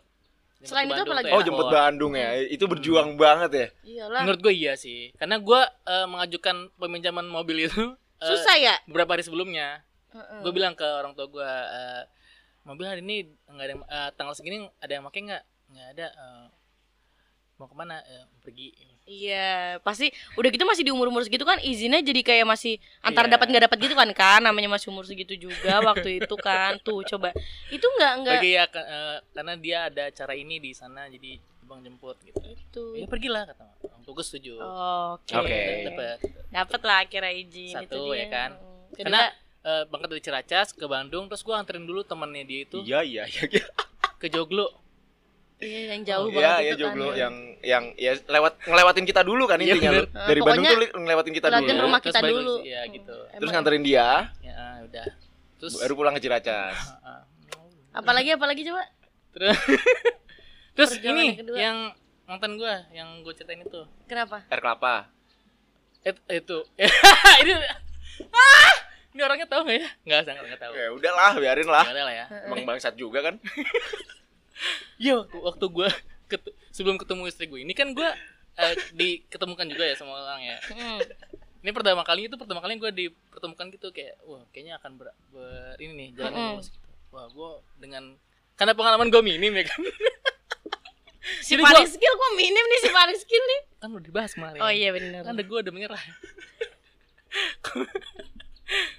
Jemput 0.58 0.70
Selain 0.74 0.90
itu 0.90 0.94
apa 0.94 1.02
Bandung 1.06 1.18
lagi? 1.22 1.30
tuh 1.30 1.36
Oh, 1.38 1.42
jemput 1.46 1.68
Bandung 1.70 2.14
ya. 2.18 2.30
Itu 2.50 2.66
berjuang 2.66 3.10
banget 3.14 3.52
ya. 3.54 3.68
Iyalah. 3.86 4.22
Menurut 4.26 4.40
gue 4.42 4.54
iya 4.58 4.74
sih. 4.74 5.14
Karena 5.14 5.38
gue 5.38 5.62
eh, 5.86 6.08
mengajukan 6.10 6.56
peminjaman 6.82 7.30
mobil 7.30 7.70
itu 7.70 7.94
eh, 7.94 8.26
Susah 8.26 8.58
ya? 8.58 8.76
beberapa 8.90 9.14
hari 9.14 9.22
sebelumnya. 9.22 9.86
Heeh. 10.18 10.42
Gue 10.42 10.52
bilang 10.58 10.74
ke 10.74 10.82
orang 10.86 11.14
tua 11.14 11.30
gue 11.30 11.46
eh, 11.46 12.04
mobil 12.66 12.90
hari 12.90 13.06
ini 13.06 13.30
nggak 13.46 13.66
ada 13.70 13.74
yang, 13.78 13.84
eh, 13.86 14.10
tanggal 14.18 14.34
segini 14.34 14.66
ada 14.82 14.92
yang 14.92 15.06
pakai 15.06 15.22
nggak? 15.30 15.44
Nggak 15.70 15.88
ada. 15.94 16.08
eh, 16.10 16.46
mau 17.62 17.70
ke 17.70 17.76
mana? 17.78 18.02
Eh, 18.02 18.26
pergi. 18.42 18.97
Iya, 19.08 19.80
pasti 19.82 20.12
udah 20.36 20.50
gitu 20.50 20.62
masih 20.62 20.84
di 20.84 20.92
umur-umur 20.92 21.24
segitu 21.24 21.42
kan 21.42 21.56
izinnya 21.60 22.00
jadi 22.00 22.20
kayak 22.22 22.44
masih 22.44 22.76
antara 23.00 23.26
Iya. 23.26 23.34
dapat 23.34 23.48
nggak 23.48 23.64
dapat 23.66 23.78
gitu 23.80 23.96
kan 23.96 24.10
kan 24.12 24.44
namanya 24.44 24.68
masih 24.70 24.92
umur 24.92 25.02
segitu 25.02 25.32
juga 25.34 25.80
waktu 25.82 26.20
itu 26.20 26.36
kan 26.38 26.76
tuh 26.78 27.08
coba 27.08 27.32
itu 27.70 27.88
nggak 27.88 28.14
nggak 28.20 28.36
Pergi 28.38 28.52
ya 28.54 28.66
ke- 28.66 28.84
eh, 28.86 29.18
karena 29.32 29.54
dia 29.56 29.78
ada 29.88 30.02
acara 30.06 30.34
ini 30.34 30.60
di 30.60 30.72
sana 30.72 31.08
jadi 31.08 31.40
bang 31.64 31.80
jemput 31.82 32.20
gitu. 32.22 32.40
itu 32.44 32.84
Ya 32.94 33.08
pergilah 33.08 33.44
kata 33.46 33.64
orang 33.82 34.02
tua 34.02 34.14
gue 34.14 34.26
setuju. 34.26 34.54
oke 34.60 35.36
Oke. 35.38 35.60
Dapat. 35.86 36.18
dapat 36.50 36.82
lah 36.82 36.98
akhirnya 37.02 37.32
izin 37.34 37.76
itu 37.78 37.88
Satu, 37.88 38.02
dia. 38.10 38.16
ya 38.18 38.26
kan? 38.30 38.50
Hmm. 38.54 38.92
Karena 38.94 39.22
Kedua, 39.26 39.70
eh, 39.70 39.84
berangkat 39.86 40.10
dari 40.10 40.22
Ciracas 40.22 40.68
ke 40.72 40.84
Bandung 40.86 41.24
terus 41.26 41.42
gue 41.42 41.52
anterin 41.54 41.84
dulu 41.84 42.04
temannya 42.04 42.44
dia 42.44 42.60
itu 42.62 42.84
Iya, 42.84 43.00
iya, 43.04 43.24
iya. 43.24 43.64
ke 44.16 44.28
Joglo. 44.28 44.68
Iya 45.58 45.80
yang 45.98 46.04
jauh 46.06 46.28
Iya, 46.30 46.36
banget 46.38 46.60
iya 46.62 46.72
itu 46.72 46.82
joglo 46.86 47.08
kan, 47.10 47.18
yang 47.18 47.36
yang 47.66 47.84
ya 47.98 48.12
lewat 48.30 48.54
ngelewatin 48.62 49.06
kita 49.06 49.22
dulu 49.26 49.44
kan 49.50 49.58
Iya, 49.58 49.74
intinya 49.74 49.92
lu. 49.92 50.04
Nah, 50.06 50.28
Dari 50.30 50.40
Bandung 50.46 50.64
pokoknya 50.66 50.72
tuh 50.94 51.00
ngelewatin 51.02 51.34
kita 51.34 51.48
dulu. 51.50 51.68
rumah 51.82 52.00
Terus 52.00 52.14
kita 52.14 52.20
dulu. 52.30 52.56
Iya 52.62 52.82
gitu. 52.94 53.16
Terus 53.18 53.42
Emang. 53.42 53.54
nganterin 53.58 53.84
dia, 53.84 54.08
Ya 54.40 54.54
ah, 54.54 54.76
udah. 54.86 55.06
Terus 55.58 55.74
baru 55.82 55.94
pulang 55.98 56.14
ke 56.14 56.22
Ciracas. 56.22 56.78
Ah, 57.02 57.10
ah. 57.18 57.22
apalagi 57.98 58.30
apalagi 58.38 58.62
coba 58.62 58.86
Terus 59.34 59.58
Terus 60.78 60.92
ini 61.02 61.34
yang 61.34 61.38
kedua. 61.42 61.58
yang 61.58 61.78
mantan 62.30 62.52
gua 62.62 62.86
yang 62.94 63.26
gue 63.26 63.34
ceritain 63.34 63.66
itu. 63.66 63.82
kenapa 64.06 64.46
Air 64.54 64.62
kelapa. 64.62 65.10
Et, 66.06 66.14
itu. 66.30 66.58
ini 67.42 67.52
ah! 68.30 68.74
Ini 69.12 69.26
orangnya 69.26 69.50
tahu 69.50 69.66
nggak 69.66 69.78
ya? 69.82 69.90
Nggak, 70.06 70.22
sangat 70.30 70.44
nggak 70.46 70.62
tahu. 70.62 70.74
Ya 70.78 70.88
udahlah, 70.94 71.32
biarin 71.42 71.66
lah. 71.66 71.84
Nggak 71.90 71.96
ada 71.98 72.04
lah 72.06 72.14
ya. 72.14 72.26
Emang 72.46 72.70
bangsat 72.70 72.94
juga 72.94 73.26
kan. 73.26 73.42
Iya, 74.98 75.14
waktu, 75.20 75.38
waktu 75.40 75.66
gue 75.68 75.88
sebelum 76.72 76.98
ketemu 76.98 77.24
istri 77.26 77.46
gue 77.46 77.60
ini 77.60 77.72
kan 77.72 77.92
gue 77.92 78.10
eh, 78.56 78.74
diketemukan 78.92 79.66
juga 79.66 79.84
ya 79.84 79.96
sama 79.96 80.14
orang 80.16 80.42
ya. 80.44 80.58
Hmm. 80.68 81.00
Ini 81.58 81.72
pertama 81.72 82.02
kali 82.02 82.26
itu 82.26 82.36
pertama 82.36 82.58
kali 82.58 82.76
gue 82.76 82.92
dipertemukan 82.92 83.66
gitu 83.72 83.90
kayak 83.90 84.18
wah 84.24 84.42
kayaknya 84.50 84.78
akan 84.78 84.92
ber, 84.96 85.10
ber- 85.28 85.78
ini 85.78 85.94
nih 85.94 86.10
jalan 86.16 86.32
Mm-mm. 86.32 86.50
mulus 86.56 86.70
gitu. 86.70 86.88
Wah 87.10 87.26
gue 87.28 87.50
dengan 87.78 88.04
karena 88.54 88.74
pengalaman 88.74 89.08
gue 89.08 89.22
minim 89.22 89.52
ya 89.52 89.66
kan. 89.66 89.82
si 91.40 91.54
Jadi 91.54 91.62
paling 91.62 91.84
gua- 91.84 91.92
skill 91.92 92.14
kok 92.14 92.32
minim 92.36 92.64
nih 92.64 92.80
si 92.80 92.90
paling 92.90 93.18
skill 93.18 93.44
nih 93.44 93.62
kan 93.78 93.90
udah 93.92 94.04
dibahas 94.04 94.32
kemarin. 94.32 94.60
oh 94.60 94.72
iya 94.72 94.90
benar 94.90 95.22
Kan 95.22 95.34
ada 95.34 95.44
gue 95.44 95.58
udah 95.60 95.72
menyerah. 95.72 96.02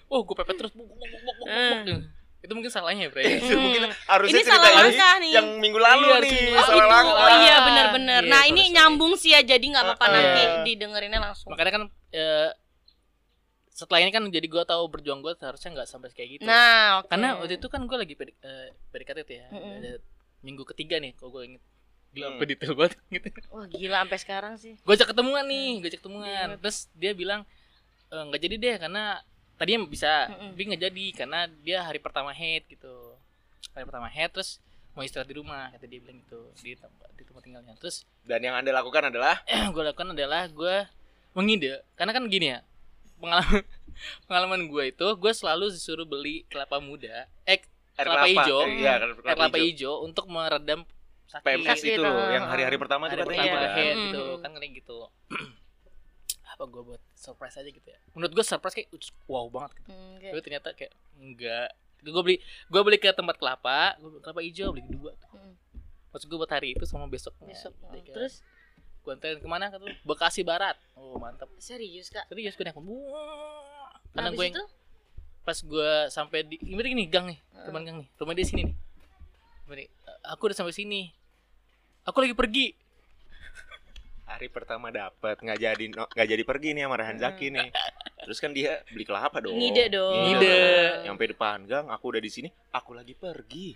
oh 0.08 0.20
gue 0.22 0.34
pepet 0.36 0.56
terus. 0.56 0.72
buk, 0.72 0.84
buk, 0.84 0.96
buk, 0.96 1.08
buk, 1.10 1.22
buk, 1.24 1.36
buk. 1.38 1.48
Hmm. 1.48 2.00
Itu 2.48 2.56
mungkin 2.56 2.72
salahnya 2.72 3.06
bro. 3.06 3.20
Itu 3.44 3.54
mungkin 3.54 3.82
harusnya 3.92 4.32
Ini 4.32 4.40
cerita 4.40 4.56
salah 4.56 4.70
ini 4.72 4.80
langkah 4.80 5.14
nih. 5.20 5.30
yang 5.30 5.48
minggu 5.54 5.76
lalu 5.78 6.04
Iya, 6.06 6.16
nih. 6.18 6.32
Oh 6.48 6.64
salah 6.64 6.72
itu, 6.74 6.88
langkah. 6.88 7.12
oh 7.14 7.30
iya 7.38 7.56
benar-benar. 7.60 8.20
Iya, 8.20 8.30
Nah 8.30 8.40
sorry, 8.40 8.50
ini 8.50 8.62
sorry. 8.62 8.74
nyambung 8.74 9.12
sih 9.14 9.30
ya, 9.30 9.40
jadi 9.42 9.64
nggak 9.68 9.84
apa-apa 9.84 10.00
Uh-uh. 10.02 10.16
nanti 10.16 10.40
Iya. 10.40 10.54
didengerinnya 10.64 11.20
langsung. 11.22 11.48
Makanya 11.50 11.72
kan 11.74 11.82
eh, 12.10 12.50
setelah 13.70 14.00
ini 14.00 14.10
kan 14.10 14.24
jadi 14.26 14.42
gue 14.44 14.64
tahu 14.64 14.82
berjuang 14.88 15.20
gue 15.20 15.32
seharusnya 15.34 15.70
nggak 15.72 15.86
sampai 15.86 16.08
kayak 16.10 16.28
gitu. 16.34 16.42
Nah, 16.42 16.98
oke. 16.98 17.12
Karena 17.12 17.28
waktu 17.36 17.54
itu 17.54 17.68
kan 17.68 17.84
gue 17.84 17.96
lagi 17.96 18.14
PD, 18.14 18.32
eh, 18.34 18.72
PDKT 18.88 19.18
tuh 19.22 19.36
ya. 19.36 19.46
Mm-mm. 19.50 19.74
Ada 19.78 19.92
minggu 20.40 20.64
ketiga 20.66 20.96
nih 20.96 21.12
kalau 21.14 21.30
gue 21.30 21.44
inget. 21.46 21.62
Gila, 22.08 22.24
Hmm. 22.24 22.34
apa 22.34 22.44
detail 22.44 22.72
banget 22.72 22.96
gitu. 23.14 23.28
wah 23.52 23.66
gila 23.68 23.96
sampai 24.00 24.18
sekarang 24.18 24.54
sih. 24.56 24.74
Gue 24.80 24.94
ajak 24.94 25.12
ketemuan 25.12 25.44
nih, 25.44 25.78
gue 25.78 25.88
ajak 25.88 26.00
ketemuan. 26.00 26.26
Iya. 26.48 26.56
Terus 26.58 26.78
dia 26.92 27.12
bilang 27.12 27.44
"Eh, 28.08 28.22
nggak 28.24 28.40
jadi 28.40 28.54
deh 28.56 28.76
karena 28.80 29.04
tadinya 29.58 29.84
bisa, 29.84 30.30
Mm-mm. 30.30 30.54
tapi 30.54 30.62
nggak 30.64 30.82
jadi 30.82 31.04
karena 31.12 31.40
dia 31.58 31.78
hari 31.82 31.98
pertama 31.98 32.30
head 32.30 32.62
gitu. 32.64 33.18
Hari 33.72 33.84
pertama 33.84 34.06
head 34.06 34.30
terus 34.30 34.62
mau 34.92 35.02
istirahat 35.02 35.26
di 35.26 35.36
rumah 35.36 35.68
kata 35.68 35.84
dia 35.84 35.98
bilang 35.98 36.18
gitu 36.20 36.40
di 36.58 36.72
tempat 36.72 37.08
di 37.12 37.22
tempat 37.22 37.42
tinggalnya. 37.42 37.74
Terus 37.76 38.06
Dan 38.22 38.40
yang 38.40 38.54
Anda 38.54 38.70
lakukan 38.72 39.08
adalah 39.08 39.42
gue 39.74 39.82
lakukan 39.84 40.10
adalah 40.10 40.46
gue 40.46 40.76
mengide 41.32 41.82
karena 41.94 42.10
kan 42.10 42.24
gini 42.26 42.50
ya 42.50 42.60
pengalaman 43.16 43.62
pengalaman 44.26 44.60
gue 44.64 44.84
itu 44.88 45.06
gue 45.12 45.32
selalu 45.32 45.70
disuruh 45.70 46.02
beli 46.02 46.42
kelapa 46.46 46.78
muda 46.78 47.26
eh 47.44 47.62
air 47.94 48.06
kelapa 48.06 48.26
hijau 48.26 48.62
Eh, 48.64 48.78
Iya, 48.78 48.90
air 48.96 49.10
kelapa 49.12 49.34
kelapa 49.36 49.56
hijau. 49.56 49.66
hijau 49.68 49.94
untuk 50.02 50.24
meredam 50.26 50.80
sakit 51.26 51.44
PMS 51.44 51.80
itu 51.84 52.02
yang 52.32 52.46
hari-hari 52.46 52.74
pertama 52.74 53.06
hari 53.06 53.18
itu 53.18 53.22
pertama 53.24 53.54
Iya. 53.54 53.70
head 53.72 53.92
Hmm. 53.92 54.04
gitu 54.08 54.22
kan 54.38 54.50
kayak 54.52 54.72
gitu 54.76 54.98
apa 56.58 56.66
gue 56.66 56.82
buat 56.82 57.02
surprise 57.14 57.54
aja 57.54 57.70
gitu 57.70 57.86
ya? 57.86 57.94
Menurut 58.12 58.34
gue 58.34 58.42
surprise 58.42 58.74
kayak 58.74 58.90
"Uts, 58.90 59.14
wow 59.24 59.46
banget 59.46 59.78
gitu. 59.78 59.88
Hmm, 59.88 60.18
tapi 60.18 60.26
kayak- 60.26 60.42
ternyata 60.42 60.68
kayak 60.74 60.92
enggak. 61.16 61.70
Gue 62.00 62.22
beli 62.26 62.36
gue 62.66 62.80
beli 62.82 62.98
ke 62.98 63.14
tempat 63.14 63.38
kelapa 63.38 63.94
gue 63.94 64.10
beli 64.10 64.20
kelapa 64.20 64.40
hijau 64.42 64.74
beli 64.74 64.82
dua 64.84 65.14
Hmm. 65.30 65.54
maksud 66.10 66.26
gue 66.26 66.34
buat 66.34 66.50
hari 66.50 66.74
itu 66.74 66.82
sama 66.82 67.06
besok. 67.06 67.30
Besok. 67.40 67.70
Hmm, 67.78 67.94
kayak, 67.94 68.10
Terus? 68.10 68.34
gue 68.98 69.12
anterin 69.14 69.38
ke 69.38 69.46
mana 69.46 69.70
lu? 69.72 69.86
Bekasi 70.02 70.42
Barat. 70.42 70.74
Oh 70.94 71.14
mantap 71.14 71.46
serius 71.58 72.10
kak. 72.10 72.26
serius 72.26 72.52
gue 72.52 72.64
naik 72.64 72.74
karena 74.10 74.34
gue 74.34 74.46
pas 75.44 75.54
gue 75.54 75.90
sampai 76.10 76.42
di 76.42 76.58
ini 76.60 76.74
gini 76.74 77.06
gang 77.06 77.30
nih 77.30 77.38
teman 77.62 77.86
gang 77.86 77.96
nih. 78.02 78.08
Rumah 78.18 78.34
dia 78.34 78.42
sini 78.42 78.62
nih. 78.66 78.76
Aku 80.26 80.50
udah 80.50 80.58
sampai 80.58 80.74
sini. 80.74 81.14
Aku 82.02 82.18
lagi 82.18 82.34
pergi 82.34 82.74
Hari 84.38 84.48
pertama 84.48 84.86
dapat 84.88 85.34
nggak 85.34 85.58
jadi 85.58 85.84
nggak 85.90 86.28
jadi 86.28 86.42
pergi 86.42 86.68
nih 86.70 86.86
sama 86.86 86.94
Rehan 86.94 87.18
Zaki 87.18 87.50
nih. 87.50 87.68
Terus 88.22 88.38
kan 88.38 88.54
dia 88.54 88.86
beli 88.86 89.02
kelapa 89.02 89.42
dong. 89.42 89.58
Ngide 89.58 89.90
dong. 89.90 90.14
Ngide. 90.14 90.58
Nyampe 91.02 91.24
depan 91.28 91.66
gang, 91.66 91.90
aku 91.90 92.14
udah 92.14 92.22
di 92.22 92.30
sini, 92.30 92.46
aku 92.70 92.94
lagi 92.94 93.12
pergi. 93.12 93.74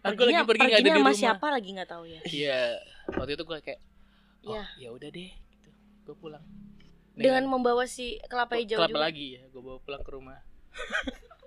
aku 0.00 0.18
lagi 0.24 0.42
pergi 0.42 0.64
nggak 0.64 0.74
ada 0.74 0.82
di 0.82 0.90
sama 0.90 0.98
rumah 0.98 1.14
siapa 1.14 1.46
lagi 1.46 1.68
nggak 1.70 1.86
tahu 1.86 2.04
ya. 2.08 2.20
iya 2.40 2.60
waktu 3.06 3.36
itu 3.36 3.44
gue 3.44 3.58
kayak 3.60 3.80
oh 4.42 4.56
Iya. 4.56 4.64
ya 4.80 4.88
udah 4.90 5.08
deh 5.08 5.28
gitu 5.28 5.70
gue 6.02 6.16
pulang 6.16 6.40
Dengan 7.12 7.44
membawa 7.44 7.84
si 7.84 8.16
kelapa 8.26 8.56
hijau 8.56 8.80
kelapa 8.80 8.90
juga. 8.90 9.04
lagi 9.04 9.36
ya 9.36 9.42
gue 9.46 9.60
bawa 9.60 9.76
pulang 9.78 10.00
ke 10.00 10.10
rumah 10.10 10.40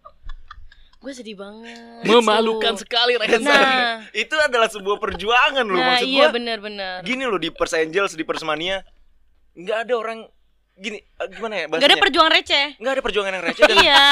Gue 1.04 1.12
sedih 1.12 1.36
banget. 1.36 2.08
memalukan 2.08 2.80
Su. 2.80 2.88
sekali 2.88 3.20
Reza 3.20 3.44
Nah, 3.44 4.08
Itu 4.24 4.40
adalah 4.40 4.72
sebuah 4.72 4.98
perjuangan 4.98 5.68
loh 5.68 5.76
nah 5.76 6.00
maksud 6.00 6.08
iya 6.08 6.26
gua. 6.26 6.40
benar-benar. 6.40 7.04
Gini 7.04 7.28
loh 7.28 7.36
di 7.36 7.52
Pers 7.52 7.76
Angels 7.76 8.16
di 8.16 8.24
Persmania 8.24 8.80
nggak 9.54 9.78
ada 9.84 9.94
orang 9.94 10.20
gini 10.74 10.98
eh, 10.98 11.28
gimana 11.30 11.54
ya 11.54 11.66
Gak 11.70 11.86
ada 11.86 12.00
perjuangan 12.00 12.32
receh. 12.32 12.66
Nggak 12.80 12.94
ada 12.96 13.04
perjuangan 13.04 13.32
yang 13.32 13.44
receh 13.44 13.64
dan, 13.68 13.78
iya. 13.78 14.06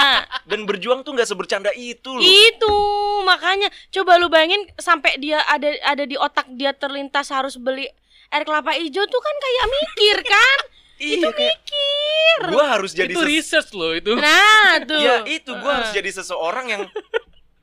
dan 0.46 0.60
berjuang 0.62 1.00
tuh 1.02 1.16
nggak 1.16 1.26
sebercanda 1.26 1.72
itu 1.72 2.12
loh. 2.12 2.22
Itu 2.22 2.76
makanya 3.24 3.72
coba 3.90 4.20
lu 4.20 4.28
bayangin 4.28 4.68
sampai 4.76 5.16
dia 5.18 5.42
ada 5.48 5.72
ada 5.82 6.04
di 6.04 6.14
otak 6.14 6.52
dia 6.54 6.76
terlintas 6.76 7.32
harus 7.32 7.56
beli 7.56 7.88
air 8.30 8.44
kelapa 8.44 8.76
hijau 8.76 9.02
tuh 9.02 9.22
kan 9.22 9.36
kayak 9.38 9.66
mikir 9.72 10.18
kan? 10.22 10.60
itu 11.02 11.18
Iya, 11.20 11.30
kayak 11.32 11.56
mikir. 11.60 12.40
gua 12.48 12.64
harus 12.72 12.92
jadi 12.94 13.10
itu 13.10 13.22
research 13.22 13.70
loh 13.72 13.92
itu 13.92 14.14
Nah, 14.14 14.78
tuh. 14.90 14.98
ya 14.98 15.26
itu 15.26 15.50
gua 15.52 15.62
Heeh. 15.64 15.76
harus 15.80 15.90
jadi 15.92 16.10
seseorang 16.14 16.66
yang 16.68 16.84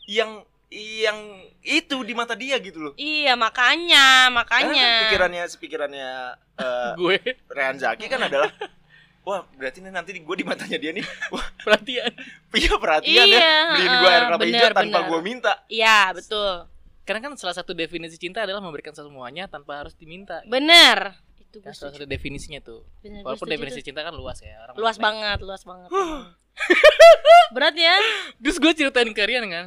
yang 0.04 0.30
yang 0.68 1.18
itu 1.61 1.97
di 2.02 2.12
mata 2.12 2.35
dia 2.35 2.59
gitu 2.59 2.78
loh. 2.78 2.92
Iya, 2.95 3.33
makanya, 3.35 4.28
Karena 4.28 4.37
makanya. 4.37 4.85
kan 4.85 5.00
pikirannya 5.07 5.42
sepikirannya 5.47 6.11
eh, 6.59 6.90
gue 6.95 7.14
Rehan 7.47 7.76
Zaki 7.76 8.04
kan 8.04 8.21
adalah 8.23 8.52
wah 9.23 9.45
berarti 9.50 9.78
nih 9.78 9.88
nanti 9.88 10.12
gue 10.14 10.37
di 10.37 10.42
matanya 10.42 10.76
dia 10.76 10.90
nih 10.90 11.04
wah 11.28 11.45
perhatian 11.59 12.09
iya 12.59 12.73
perhatian 12.75 13.25
ya 13.25 13.37
Iya, 13.38 13.52
beliin 13.71 13.92
gue 13.95 14.09
air 14.11 14.23
kelapa 14.25 14.45
hijau 14.45 14.68
tanpa 14.71 14.80
bener. 14.99 15.04
gue 15.07 15.21
minta 15.23 15.52
Iya, 15.68 15.99
betul. 16.12 16.52
karena 17.02 17.21
kan 17.23 17.33
salah 17.35 17.52
satu 17.54 17.73
definisi 17.73 18.16
cinta 18.16 18.40
adalah 18.40 18.61
memberikan 18.61 18.92
semuanya 18.92 19.45
tanpa 19.45 19.80
harus 19.80 19.92
diminta 19.95 20.40
Bener. 20.45 21.12
Itu 21.48 21.58
gue 21.58 21.64
Kan 21.64 21.72
salah 21.72 21.92
satu 21.92 22.04
definisinya 22.04 22.60
tuh 22.60 22.84
Bener, 23.00 23.24
walaupun 23.24 23.48
definisi 23.48 23.80
tuh. 23.80 23.86
cinta 23.86 24.00
kan 24.00 24.12
luas 24.12 24.38
ya 24.38 24.54
orang 24.62 24.74
Luas 24.74 24.96
banget, 24.96 25.38
luas 25.40 25.62
banget. 25.62 25.88
Berat 27.48 27.72
ya? 27.72 27.96
terus 28.36 28.58
gue 28.58 28.72
ceritain 28.72 29.08
ke 29.08 29.22
Rian 29.24 29.46
kan 29.46 29.64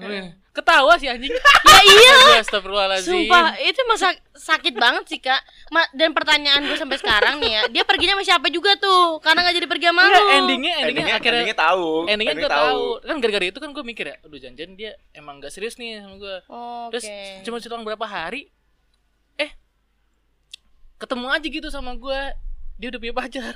ketawa 0.51 0.99
sih 0.99 1.07
anjing 1.07 1.31
Ya 1.81 1.81
iya. 1.87 2.43
Astagfirullahaladzim 2.43 3.09
Sumpah, 3.25 3.57
itu 3.57 3.81
masa 3.83 4.13
sakit 4.31 4.75
banget 4.75 5.03
sih 5.07 5.17
kak. 5.17 5.41
Ma 5.71 5.81
dan 5.91 6.13
pertanyaan 6.13 6.61
gue 6.61 6.77
sampai 6.77 7.01
sekarang 7.01 7.41
nih 7.41 7.51
ya, 7.51 7.61
dia 7.71 7.81
perginya 7.81 8.13
sama 8.13 8.23
siapa 8.23 8.47
juga 8.47 8.77
tuh? 8.77 9.17
Karena 9.17 9.41
nggak 9.41 9.55
jadi 9.55 9.65
pergi 9.65 9.85
sama 9.89 10.01
Enggak, 10.03 10.13
lu. 10.13 10.29
endingnya, 10.29 10.45
endingnya, 10.45 10.75
endingnya, 10.83 11.15
akhirnya 11.15 11.41
endingnya 11.41 11.57
tahu 11.57 11.87
endingnya 12.05 12.33
Ending 12.37 12.45
gue 12.45 12.51
tahu 12.53 12.81
kan 13.01 13.15
gara-gara 13.17 13.45
itu 13.47 13.57
kan 13.57 13.69
gue 13.71 13.83
mikir 13.83 14.05
ya 14.05 14.15
aduh 14.21 14.37
janjian 14.37 14.71
dia 14.75 14.91
emang 15.11 15.41
gak 15.41 15.49
serius 15.49 15.75
nih 15.75 16.05
sama 16.05 16.15
gue 16.19 16.35
Oke. 16.45 16.89
terus 16.93 17.05
cuma 17.41 17.57
selang 17.57 17.81
berapa 17.81 18.05
hari 18.05 18.45
eh 18.45 18.60
ketemu 21.01 21.25
aja 21.27 21.47
gitu 21.47 21.67
sama 21.67 21.91
gue 21.93 22.19
dia 22.77 22.87
udah 22.87 22.99
punya 22.99 23.15
pacar 23.15 23.55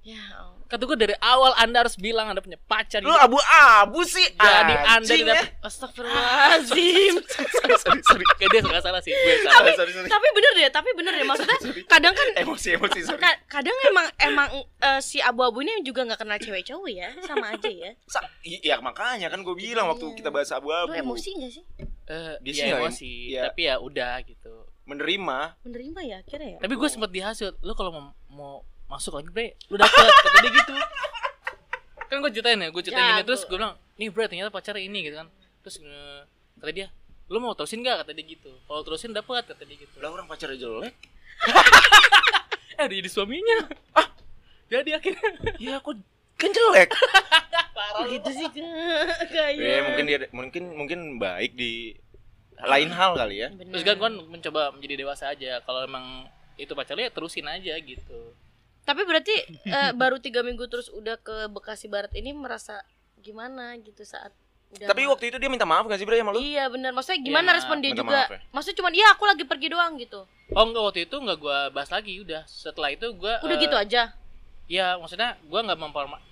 Ya. 0.00 0.24
Allah. 0.32 0.56
kata 0.64 0.82
gue 0.84 0.96
dari 0.98 1.16
awal 1.18 1.52
anda 1.54 1.84
harus 1.84 1.92
bilang 1.94 2.26
anda 2.26 2.40
punya 2.40 2.56
pacar 2.62 3.00
lu 3.00 3.08
gitu. 3.08 3.20
abu-abu 3.20 4.00
sih 4.02 4.24
jadi 4.32 4.56
anda 4.64 4.74
anjing 4.94 5.20
tidak 5.22 5.36
ya. 5.36 5.44
Astagfirullahaladzim. 5.60 7.14
sorry 7.52 7.76
sorry 7.76 8.00
sorry 8.02 8.24
Kayak 8.34 8.48
dia 8.48 8.60
nggak 8.62 8.82
salah 8.82 9.00
sih 9.00 9.10
gue 9.10 9.34
salah 9.42 9.68
sorry 9.68 9.72
sorry, 9.74 9.92
sorry. 9.94 10.08
tapi 10.08 10.26
bener 10.30 10.52
deh, 10.54 10.70
tapi 10.70 10.88
bener 10.92 11.12
deh. 11.12 11.26
Maksudnya 11.26 11.56
kadang 11.86 12.14
kan 12.14 12.28
emosi 12.36 12.68
emosi 12.74 12.98
sorry 13.04 13.20
ka- 13.20 13.40
kadang 13.50 13.76
emang 13.84 14.06
emang 14.18 14.48
eh, 14.78 15.00
si 15.00 15.20
abu-abu 15.20 15.60
ini 15.60 15.82
juga 15.82 16.04
nggak 16.04 16.18
kenal 16.18 16.38
cewek 16.38 16.64
cowok 16.64 16.88
ya, 16.90 17.08
sama 17.22 17.52
aja 17.52 17.68
ya. 17.68 17.90
Sa- 18.06 18.24
i- 18.42 18.62
ya 18.62 18.80
makanya 18.80 19.28
kan 19.28 19.40
gue 19.40 19.54
bilang 19.54 19.88
waktu 19.88 20.08
kita 20.14 20.28
bahas 20.30 20.48
Lu 20.50 20.56
abu-abu 20.62 20.92
emosi 20.94 21.28
gak 21.34 21.50
sih? 21.50 21.64
Eh, 22.06 22.34
Dia 22.40 22.52
ya 22.54 22.76
emosi 22.78 23.12
ya. 23.30 23.42
tapi 23.46 23.68
ya 23.68 23.76
udah 23.76 24.20
gitu 24.22 24.67
menerima. 24.88 25.38
Menerima 25.68 26.00
ya 26.00 26.16
akhirnya 26.24 26.48
ya. 26.56 26.58
tapi 26.64 26.74
gue 26.74 26.88
sempet 26.88 27.10
dihasut 27.12 27.54
lu 27.60 27.72
kalau 27.76 27.90
mau, 27.92 28.04
mau 28.32 28.54
masuk 28.88 29.20
lagi 29.20 29.28
bre 29.28 29.46
lu 29.68 29.76
dapet 29.76 30.00
kata 30.00 30.38
dia 30.40 30.52
gitu. 30.56 30.72
Kan 32.08 32.16
gue 32.24 32.30
ceritain 32.32 32.56
ya 32.56 32.68
gue 32.72 32.82
ceritain 32.82 33.04
Jago. 33.04 33.12
gini 33.20 33.22
terus 33.28 33.42
gue 33.44 33.56
bilang 33.60 33.76
nih 34.00 34.08
bre 34.08 34.24
ternyata 34.26 34.48
pacarnya 34.48 34.82
ini 34.82 34.98
gitu 35.04 35.16
kan. 35.20 35.28
Terus 35.60 35.76
eh, 35.84 36.20
kata 36.58 36.72
dia 36.72 36.88
lu 37.28 37.38
mau 37.44 37.52
terusin 37.52 37.84
gak 37.84 38.02
kata 38.02 38.16
dia 38.16 38.24
gitu. 38.24 38.50
Kalau 38.64 38.80
terusin 38.80 39.12
dapet 39.12 39.44
kata 39.44 39.62
dia 39.68 39.76
gitu. 39.76 39.94
Lah 40.00 40.08
orang 40.08 40.24
pacarnya 40.24 40.56
jelek. 40.56 40.96
Eh 42.78 42.86
udah 42.86 42.94
jadi 42.94 43.10
suaminya. 43.10 43.58
Ah. 43.90 44.06
Jadi 44.70 44.94
akhirnya. 44.94 45.28
Ya 45.58 45.82
aku 45.82 45.98
kan 46.38 46.50
jelek? 46.54 46.94
Gitu 48.06 48.30
sih. 48.30 48.46
Kayaknya. 49.34 49.66
ya 49.66 49.80
mungkin 49.82 50.04
dia 50.06 50.18
mungkin 50.30 50.62
mungkin 50.78 51.00
baik 51.18 51.58
di 51.58 51.98
lain 52.60 52.90
hal 52.90 53.14
kali 53.14 53.36
ya 53.38 53.48
Bener. 53.50 53.70
terus 53.70 53.84
kan 53.84 53.94
gue 53.94 54.10
mencoba 54.24 54.72
menjadi 54.72 54.94
dewasa 54.98 55.30
aja 55.30 55.62
kalau 55.62 55.82
emang 55.82 56.26
itu 56.54 56.72
pacarnya 56.72 57.06
ya 57.06 57.12
terusin 57.12 57.46
aja 57.46 57.74
gitu 57.76 58.34
Tapi 58.82 59.04
berarti 59.04 59.36
eh, 59.62 59.92
baru 59.92 60.16
tiga 60.16 60.40
minggu 60.40 60.64
terus 60.64 60.88
udah 60.88 61.14
ke 61.16 61.46
Bekasi 61.48 61.86
Barat 61.86 62.08
ini 62.12 62.32
merasa 62.32 62.80
gimana 63.16 63.76
gitu 63.76 64.00
saat 64.00 64.32
udah 64.68 64.84
tapi 64.86 65.04
waktu 65.04 65.28
itu 65.28 65.36
dia 65.36 65.46
minta 65.46 65.64
maaf 65.64 65.84
gak 65.84 65.96
sih 65.96 66.04
bre 66.04 66.16
sama 66.16 66.32
lu 66.32 66.40
Iya 66.40 66.68
benar. 66.68 66.92
Maksudnya 66.92 67.20
gimana 67.22 67.48
Ya, 67.48 67.56
respon 67.56 67.76
dia 67.78 67.92
juga? 67.92 68.04
maaf 68.24 68.32
ya. 68.32 68.40
Maksudnya 68.48 68.76
cuma 68.76 68.88
iya 68.90 69.06
aku 69.12 69.24
lagi 69.24 69.44
pergi 69.44 69.68
doang 69.68 69.96
gitu. 69.96 70.24
oh 70.50 70.64
enggak 70.64 70.82
waktu 70.82 71.00
itu 71.04 71.16
enggak 71.16 71.38
gue 71.38 71.58
bahas 71.70 71.88
lagi 71.88 72.12
udah 72.18 72.42
setelah 72.44 72.88
itu 72.88 73.06
gue 73.12 73.34
Udah 73.44 73.56
gitu 73.60 73.76
aja. 73.76 74.02
ya 74.66 74.86
maksudnya 74.96 75.36
gue 75.38 75.60
nggak 75.62 75.78
mau 75.78 75.88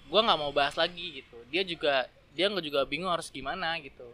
gue 0.06 0.20
nggak 0.22 0.38
mau 0.38 0.52
bahas 0.52 0.76
lagi 0.76 1.20
gitu 1.20 1.36
dia 1.48 1.60
juga 1.60 2.04
dia 2.32 2.48
nggak 2.48 2.64
juga 2.64 2.80
bingung 2.84 3.08
harus 3.08 3.28
gimana 3.28 3.76
gitu 3.80 4.04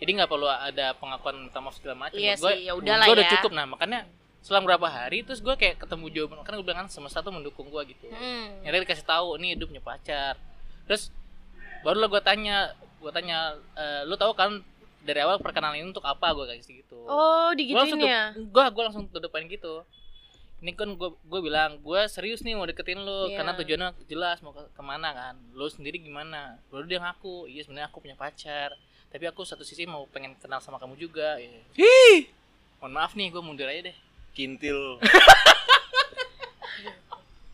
jadi 0.00 0.10
nggak 0.16 0.28
perlu 0.28 0.48
ada 0.48 0.96
pengakuan 0.96 1.36
minta 1.38 1.60
maaf 1.60 1.76
segala 1.76 2.08
macam. 2.08 2.16
Iya 2.16 2.34
sih, 2.34 2.64
ya 2.64 2.72
udahlah 2.72 3.04
gua 3.04 3.14
udah 3.20 3.26
ya. 3.28 3.32
cukup. 3.36 3.50
Nah 3.52 3.66
makanya 3.68 4.00
selang 4.40 4.64
berapa 4.64 4.88
hari 4.88 5.20
terus 5.20 5.44
gue 5.44 5.52
kayak 5.52 5.76
ketemu 5.76 6.08
jawaban 6.08 6.40
kan 6.40 6.56
gue 6.56 6.64
bilang 6.64 6.80
kan 6.82 6.88
semesta 6.88 7.20
tuh 7.20 7.28
mendukung 7.28 7.68
gue 7.68 7.92
gitu. 7.92 8.08
Hmm. 8.08 8.64
nyari 8.64 8.80
dikasih 8.82 9.04
tahu 9.04 9.36
nih 9.36 9.52
hidup 9.52 9.68
punya 9.68 9.84
pacar. 9.84 10.34
Terus 10.88 11.12
barulah 11.84 12.08
gue 12.08 12.22
tanya 12.24 12.72
gue 12.98 13.12
tanya 13.12 13.60
"Eh, 13.76 14.08
lu 14.08 14.16
tahu 14.16 14.32
kan 14.32 14.64
dari 15.00 15.20
awal 15.20 15.36
perkenalan 15.36 15.76
ini 15.76 15.92
untuk 15.92 16.04
apa? 16.04 16.32
Gue 16.32 16.48
kayak 16.48 16.64
gitu. 16.64 16.96
Oh, 17.04 17.52
gue 17.52 17.60
digituin 17.60 18.00
ya. 18.00 18.32
gue 18.32 18.64
gue 18.64 18.82
langsung 18.82 19.04
the 19.06 19.28
point 19.28 19.44
gitu. 19.44 19.84
Ini 20.60 20.72
kan 20.72 20.92
gue 20.92 21.08
gue 21.12 21.40
bilang 21.40 21.76
gue 21.76 22.00
serius 22.08 22.40
nih 22.40 22.52
mau 22.52 22.64
deketin 22.64 22.96
lu 22.96 23.28
Iya. 23.28 23.40
karena 23.40 23.52
tujuannya 23.56 23.88
jelas 24.08 24.40
mau 24.40 24.52
ke 24.52 24.64
ke 24.72 24.80
mana 24.80 25.12
kan? 25.12 25.34
Lu 25.52 25.68
sendiri 25.68 25.96
gimana? 25.96 26.56
Baru 26.68 26.84
dia 26.84 26.96
ngaku 26.96 27.44
iya 27.44 27.60
sebenarnya 27.60 27.88
aku 27.88 28.00
punya 28.00 28.16
pacar 28.16 28.72
tapi 29.10 29.26
aku 29.26 29.42
satu 29.42 29.62
sisi 29.62 29.84
mau 29.84 30.06
pengen 30.08 30.38
kenal 30.38 30.58
sama 30.58 30.78
kamu 30.78 30.94
juga 30.96 31.34
ya. 31.36 31.50
Hi, 31.76 32.30
mohon 32.78 32.94
maaf 32.94 33.12
nih 33.12 33.28
gue 33.28 33.42
mundur 33.42 33.66
aja 33.66 33.90
deh 33.90 33.96
kintil. 34.30 34.96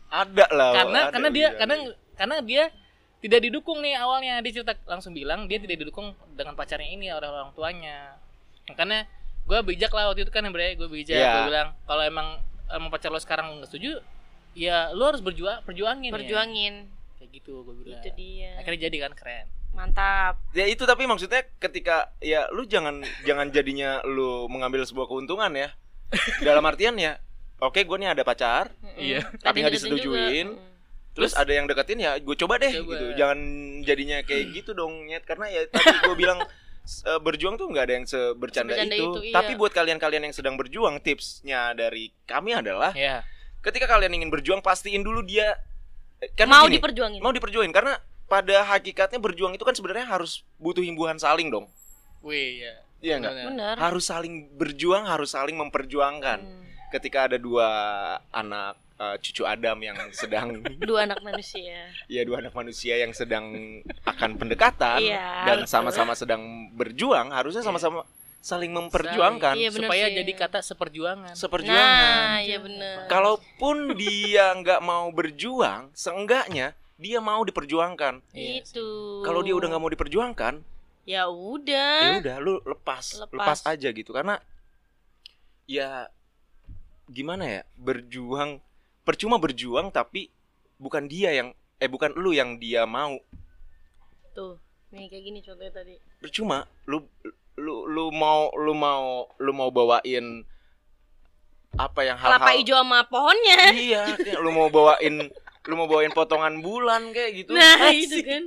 ada 0.07 0.45
lah. 0.49 0.71
karena 0.73 0.99
ada, 1.03 1.11
karena 1.11 1.29
dia 1.29 1.47
karena 1.53 1.75
karena 2.15 2.35
dia 2.39 2.63
tidak 3.19 3.39
didukung 3.43 3.83
nih 3.83 3.97
awalnya 3.97 4.39
dia 4.39 4.53
cerita 4.55 4.73
langsung 4.87 5.11
bilang 5.11 5.49
dia 5.51 5.59
tidak 5.59 5.83
didukung 5.83 6.15
dengan 6.31 6.55
pacarnya 6.55 6.87
ini 6.87 7.11
oleh 7.11 7.27
orang 7.27 7.51
tuanya 7.51 8.15
makanya 8.69 9.03
gue 9.43 9.59
bijak 9.65 9.91
lah 9.91 10.11
waktu 10.11 10.23
itu 10.23 10.31
kan 10.31 10.47
bre 10.47 10.75
gue 10.75 10.87
bijak 10.87 11.17
Iya. 11.17 11.33
gue 11.33 11.43
bilang 11.51 11.69
kalau 11.83 12.03
emang 12.03 12.27
emang 12.69 12.87
pacar 12.87 13.11
lo 13.11 13.19
sekarang 13.19 13.59
nggak 13.59 13.67
setuju 13.67 13.99
ya 14.55 14.95
lo 14.95 15.11
harus 15.11 15.19
berjuang 15.19 15.59
perjuangin 15.63 16.11
ya. 16.11 16.15
Perjuangin. 16.15 16.73
kayak 17.19 17.29
gitu 17.33 17.65
gue 17.65 17.75
bilang 17.83 17.99
Itu 17.99 18.09
dia. 18.15 18.55
akhirnya 18.61 18.79
jadi 18.87 18.97
kan 19.01 19.13
keren 19.17 19.45
Mantap. 19.77 20.41
ya 20.57 20.65
itu 20.65 20.83
tapi 20.83 21.05
maksudnya 21.05 21.45
ketika 21.61 22.09
ya 22.17 22.49
lu 22.49 22.65
jangan 22.65 23.05
jangan 23.21 23.53
jadinya 23.53 24.01
lu 24.09 24.49
mengambil 24.49 24.81
sebuah 24.81 25.05
keuntungan 25.05 25.53
ya 25.53 25.69
dalam 26.41 26.65
artian 26.65 26.97
ya 26.97 27.21
oke 27.61 27.77
gue 27.77 27.97
nih 28.01 28.09
ada 28.09 28.25
pacar. 28.25 28.73
Iya. 28.97 29.21
Tapi 29.37 29.61
nggak 29.61 29.73
deketin 29.77 29.93
juga. 29.93 30.17
disetujuin. 30.17 30.47
Mm. 30.57 30.65
terus 31.17 31.33
ada 31.33 31.49
yang 31.49 31.65
deketin 31.65 31.97
ya 31.97 32.13
gue 32.21 32.35
coba 32.37 32.61
deh 32.61 32.69
Coba. 32.77 32.93
gitu 32.93 33.05
jangan 33.17 33.39
jadinya 33.81 34.21
kayak 34.21 34.53
gitu 34.53 34.77
dong 34.77 35.09
nyet 35.09 35.25
karena 35.25 35.49
ya 35.49 35.65
tadi 35.65 35.97
gue 36.05 36.13
bilang 36.13 36.37
eh, 36.85 37.19
berjuang 37.25 37.57
tuh 37.57 37.65
nggak 37.73 37.85
ada 37.89 37.93
yang 37.97 38.05
sebercanda 38.05 38.77
Sebercanda 38.77 38.93
itu, 38.93 39.09
itu, 39.09 39.19
iya. 39.25 39.33
tapi 39.33 39.57
buat 39.57 39.73
kalian-kalian 39.73 40.29
yang 40.29 40.35
sedang 40.37 40.53
berjuang 40.61 41.01
tipsnya 41.01 41.73
dari 41.73 42.13
kami 42.29 42.53
adalah 42.53 42.93
ya 42.93 43.25
ketika 43.65 43.89
kalian 43.89 44.13
ingin 44.13 44.29
berjuang 44.29 44.61
pastiin 44.61 45.01
dulu 45.01 45.25
dia 45.25 45.57
eh, 46.21 46.29
kan 46.37 46.45
Mau 46.45 46.69
gini, 46.69 46.77
diperjuangin. 46.77 47.17
mau 47.25 47.33
diperjuangin 47.33 47.73
karena 47.73 47.97
pada 48.27 48.63
hakikatnya 48.65 49.17
berjuang 49.17 49.51
itu 49.51 49.63
kan 49.63 49.71
sebenarnya 49.71 50.05
harus 50.05 50.39
butuh 50.57 50.79
himbuhan 50.79 51.15
saling 51.15 51.47
dong 51.47 51.65
wih 52.19 52.61
ya 52.61 52.73
iya 52.99 53.15
nggak 53.17 53.33
Benar. 53.33 53.47
Bener. 53.47 53.75
harus 53.77 54.05
saling 54.05 54.33
berjuang 54.53 55.03
harus 55.03 55.31
saling 55.31 55.55
memperjuangkan 55.55 56.39
Hmm. 56.39 56.63
ketika 56.89 57.25
ada 57.25 57.37
dua 57.37 57.67
anak 58.29 58.75
eh, 58.95 59.15
cucu 59.21 59.43
Adam 59.43 59.77
yang 59.77 59.95
sedang 60.11 60.59
Dua 60.81 61.03
anak 61.03 61.21
manusia. 61.21 61.87
ya 62.05 62.21
dua 62.23 62.39
anak 62.39 62.51
manusia 62.51 62.95
yang 62.95 63.11
sedang 63.11 63.45
akan 64.03 64.35
pendekatan 64.35 64.99
Iya, 64.99 65.45
dan 65.45 65.57
sama-sama 65.63 66.11
sedang 66.13 66.41
berjuang 66.73 67.29
harusnya 67.29 67.61
sama-sama 67.61 68.01
saling 68.39 68.71
memperjuangkan 68.71 69.53
Iya, 69.53 69.69
bener 69.69 69.85
supaya 69.85 70.05
sih. 70.07 70.15
jadi 70.15 70.31
kata 70.33 70.59
seperjuangan 70.61 71.33
seperjuangan 71.33 71.93
Nah, 72.25 72.39
iya 72.39 72.57
bener. 72.57 73.05
kalaupun 73.05 73.93
dia 73.93 74.51
nggak 74.53 74.79
mau 74.79 75.11
berjuang 75.11 75.91
seenggaknya 75.91 76.73
dia 76.97 77.17
mau 77.19 77.41
diperjuangkan 77.41 78.19
Iya 78.31 78.61
sih. 78.61 78.73
itu. 78.73 78.87
kalau 79.21 79.39
dia 79.39 79.53
udah 79.53 79.67
nggak 79.67 79.79
mau 79.79 79.89
diperjuangkan 79.89 80.55
Ya 81.07 81.23
ya 81.23 81.23
udah. 81.25 82.19
udah 82.19 82.35
lu 82.37 82.59
lepas 82.63 83.15
Lepas. 83.17 83.31
lepas 83.31 83.59
aja 83.63 83.87
gitu 83.89 84.11
karena 84.11 84.41
ya 85.63 86.11
gimana 87.07 87.47
ya 87.47 87.61
berjuang 87.75 88.59
percuma 89.01 89.37
berjuang 89.37 89.87
tapi 89.87 90.27
bukan 90.75 91.05
dia 91.05 91.31
yang 91.33 91.49
eh 91.77 91.87
bukan 91.87 92.11
lu 92.13 92.31
yang 92.31 92.57
dia 92.57 92.83
mau 92.83 93.15
Tuh. 94.33 94.59
Nih 94.87 95.07
kayak 95.07 95.23
gini 95.23 95.39
contohnya 95.41 95.73
tadi. 95.73 95.95
percuma 96.17 96.63
lu 96.85 97.03
lu 97.55 97.85
lu 97.85 98.05
mau 98.09 98.51
lu 98.53 98.71
mau 98.71 99.27
lu 99.35 99.51
mau 99.51 99.67
bawain 99.67 100.43
apa 101.73 101.99
yang 102.01 102.15
hal-hal 102.15 102.37
Kelapa 102.37 102.51
hijau 102.53 102.77
sama 102.77 102.99
pohonnya. 103.03 103.59
iya 103.71 104.03
lu 104.37 104.49
mau 104.49 104.67
bawain 104.67 105.27
lu 105.67 105.75
mau 105.75 105.85
bawain 105.85 106.09
potongan 106.09 106.57
bulan 106.57 107.11
kayak 107.11 107.31
gitu 107.37 107.51
Nah, 107.51 107.75
Asik. 107.85 108.07
itu 108.09 108.17
kan. 108.23 108.43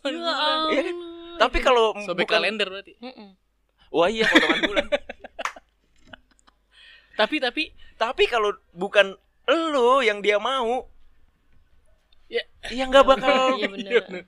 Ya 0.00 0.08
Iya 0.08 0.80
kan? 0.80 0.96
Allah. 0.96 1.36
tapi 1.36 1.58
kalau 1.58 1.84
sobek 1.98 2.24
bukan 2.24 2.36
kalender 2.36 2.66
berarti 2.66 2.94
wah 3.88 4.06
iya 4.06 4.22
potongan 4.24 4.60
bulan 4.62 4.86
tapi 7.16 7.36
tapi 7.38 7.62
tapi 7.96 8.24
kalau 8.24 8.48
bukan 8.70 9.12
lu 9.46 10.00
yang 10.00 10.20
dia 10.20 10.38
mau 10.38 10.86
Ya. 12.30 12.46
ya 12.70 12.86
nggak 12.86 13.02
bakal 13.04 13.34
Iya 13.58 13.66
bener. 13.66 14.22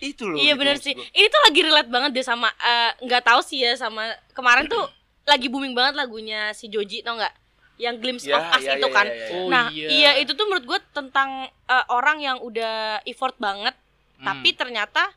itu 0.00 0.24
loh 0.24 0.34
Iya 0.34 0.56
bener 0.56 0.74
maksud 0.74 0.88
sih. 0.88 0.96
Ini 0.96 1.26
tuh 1.28 1.40
lagi 1.44 1.60
relate 1.60 1.90
banget 1.90 2.10
deh 2.14 2.24
sama 2.24 2.48
eh, 2.48 2.96
nggak 2.98 3.22
tahu 3.22 3.44
sih 3.44 3.60
ya 3.60 3.76
sama 3.76 4.02
kemarin 4.32 4.64
tuh 4.64 4.88
lagi 5.22 5.46
booming 5.46 5.76
banget 5.76 5.94
lagunya 5.94 6.50
si 6.50 6.66
Joji 6.66 7.04
tau 7.04 7.14
nggak? 7.14 7.34
Yang 7.82 7.96
Glimpse 7.98 8.24
Ya, 8.24 8.38
of 8.38 8.44
Us 8.48 8.62
ya, 8.62 8.78
itu 8.78 8.86
ya, 8.86 8.94
kan. 8.94 9.06
ya, 9.06 9.12
ya, 9.12 9.18
ya. 9.18 9.34
Oh, 9.34 9.46
nah, 9.48 9.66
iya. 9.68 9.88
iya. 9.90 10.10
itu 10.16 10.32
tuh 10.32 10.46
menurut 10.46 10.64
gue 10.64 10.78
tentang 10.92 11.28
eh, 11.44 11.84
orang 11.88 12.18
yang 12.18 12.38
udah 12.38 12.74
effort 13.04 13.34
banget 13.36 13.74
Hmm. 14.14 14.30
tapi 14.30 14.54
ternyata 14.54 15.10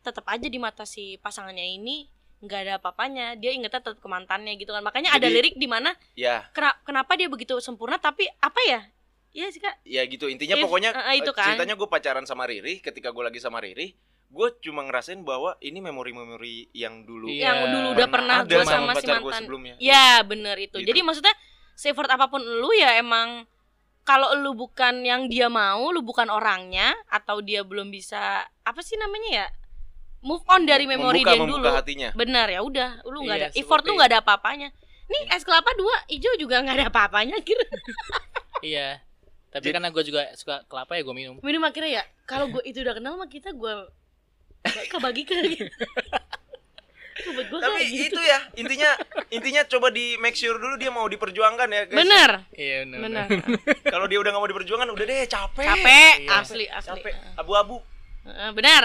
tetap 0.00 0.22
aja 0.24 0.46
di 0.46 0.54
mata 0.54 0.82
si 0.84 1.18
pasangannya 1.18 1.66
ini 1.72 2.06
nggak 2.38 2.60
ada 2.60 2.72
apa-apanya 2.76 3.34
dia 3.34 3.50
ingetnya 3.50 3.78
tetap 3.80 3.98
ke 3.98 4.06
mantannya 4.06 4.54
gitu 4.54 4.70
kan 4.70 4.78
makanya 4.80 5.10
ada 5.10 5.26
Jadi- 5.26 5.34
lirik 5.36 5.54
di 5.56 5.66
mana 5.66 5.90
Ya, 6.14 6.46
kena- 6.50 6.78
kenapa 6.82 7.14
dia 7.14 7.26
begitu 7.26 7.58
sempurna 7.58 7.98
tapi 7.98 8.22
apa 8.38 8.60
ya 8.62 8.80
Iya 9.32 9.48
sih 9.48 9.58
kak 9.58 9.82
ya 9.82 10.04
gitu 10.04 10.28
intinya 10.28 10.54
Iya, 10.54 10.62
pokoknya 10.62 10.90
eh, 10.92 11.16
itu 11.16 11.26
eh, 11.26 11.34
kan. 11.34 11.46
ceritanya 11.48 11.74
gue 11.74 11.88
pacaran 11.88 12.22
sama 12.22 12.44
Riri 12.44 12.78
ketika 12.78 13.08
gue 13.08 13.24
lagi 13.24 13.38
sama 13.38 13.58
Riri 13.58 13.98
gue 14.28 14.48
cuma 14.60 14.82
ngerasain 14.82 15.18
bahwa 15.20 15.58
ini 15.58 15.78
memori-memori 15.80 16.70
yang 16.72 17.02
dulu 17.02 17.26
Iya. 17.26 17.42
yang 17.42 17.58
dulu 17.66 17.86
udah 17.92 18.08
pernah 18.08 18.36
ada 18.38 18.46
gue 18.48 18.62
sama, 18.62 18.90
sama 18.90 18.92
si 18.94 19.06
mantan 19.08 19.34
sebelumnya 19.40 19.74
ya 19.76 20.22
bener 20.22 20.54
itu 20.60 20.76
Gitu. 20.76 20.86
jadi 20.86 21.00
maksudnya 21.00 21.34
sefort 21.74 22.06
apa 22.06 22.26
pun 22.26 22.40
lu 22.40 22.70
ya 22.72 22.96
emang 22.96 23.44
kalau 24.02 24.34
lu 24.34 24.52
bukan 24.52 25.00
yang 25.00 25.26
dia 25.26 25.46
mau 25.46 25.90
lu 25.90 26.02
bukan 26.02 26.26
orangnya 26.26 26.90
atau 27.06 27.38
dia 27.38 27.62
belum 27.62 27.88
bisa 27.88 28.18
apa 28.62 28.80
sih 28.80 28.96
namanya 28.96 29.30
ya 29.30 29.46
move 30.22 30.42
on 30.46 30.62
dari 30.62 30.86
memori 30.86 31.22
membuka, 31.22 31.30
dia 31.30 31.40
membuka 31.40 31.58
dulu. 31.62 31.68
hatinya. 31.74 32.08
Benar 32.14 32.46
ya 32.46 32.60
udah 32.60 32.90
lu 33.04 33.18
nggak 33.22 33.36
Iya, 33.36 33.46
ada 33.46 33.58
effort 33.58 33.82
lu 33.82 33.92
nggak 33.94 34.10
ada 34.10 34.18
apa-apanya. 34.22 34.68
Nih 35.06 35.22
es 35.28 35.42
kelapa 35.42 35.70
dua 35.74 35.94
hijau 36.06 36.34
juga 36.36 36.62
nggak 36.62 36.76
ada 36.78 36.86
apa-apanya 36.88 37.36
kira. 37.46 37.66
Iya 38.60 39.02
tapi 39.52 39.68
Jadi- 39.68 39.74
karena 39.76 39.88
gue 39.90 40.02
juga 40.02 40.22
suka 40.32 40.64
kelapa 40.64 40.96
ya 40.96 41.02
gue 41.04 41.12
minum. 41.12 41.34
Minum 41.38 41.62
akhirnya 41.62 42.00
ya 42.00 42.04
kalau 42.24 42.48
gue 42.48 42.62
itu 42.64 42.80
udah 42.80 42.94
kenal 42.96 43.14
mah 43.14 43.26
kita 43.26 43.52
gue 43.52 43.74
kebagi 44.88 45.22
ke 45.22 45.34
gitu 45.44 45.66
tapi 47.60 47.80
gitu. 47.92 48.16
itu 48.16 48.20
ya 48.24 48.38
intinya 48.56 48.90
intinya 49.28 49.62
coba 49.68 49.92
di 49.92 50.16
make 50.16 50.32
sure 50.34 50.56
dulu 50.56 50.80
dia 50.80 50.88
mau 50.88 51.04
diperjuangkan 51.04 51.68
ya 51.68 51.82
guys. 51.84 51.98
Bener. 51.98 52.30
Iya 52.56 52.76
benar 52.88 53.00
bener. 53.00 53.26
Kalau 53.92 54.06
dia 54.08 54.18
udah 54.20 54.30
nggak 54.32 54.42
mau 54.42 54.50
diperjuangkan 54.50 54.88
udah 54.88 55.04
deh 55.04 55.20
capek. 55.28 55.66
Capek 55.66 56.14
Iya. 56.24 56.30
asli 56.40 56.64
asli. 56.68 56.88
Capek 57.02 57.12
abu-abu. 57.36 57.76
Heeh, 58.22 58.50
benar 58.54 58.84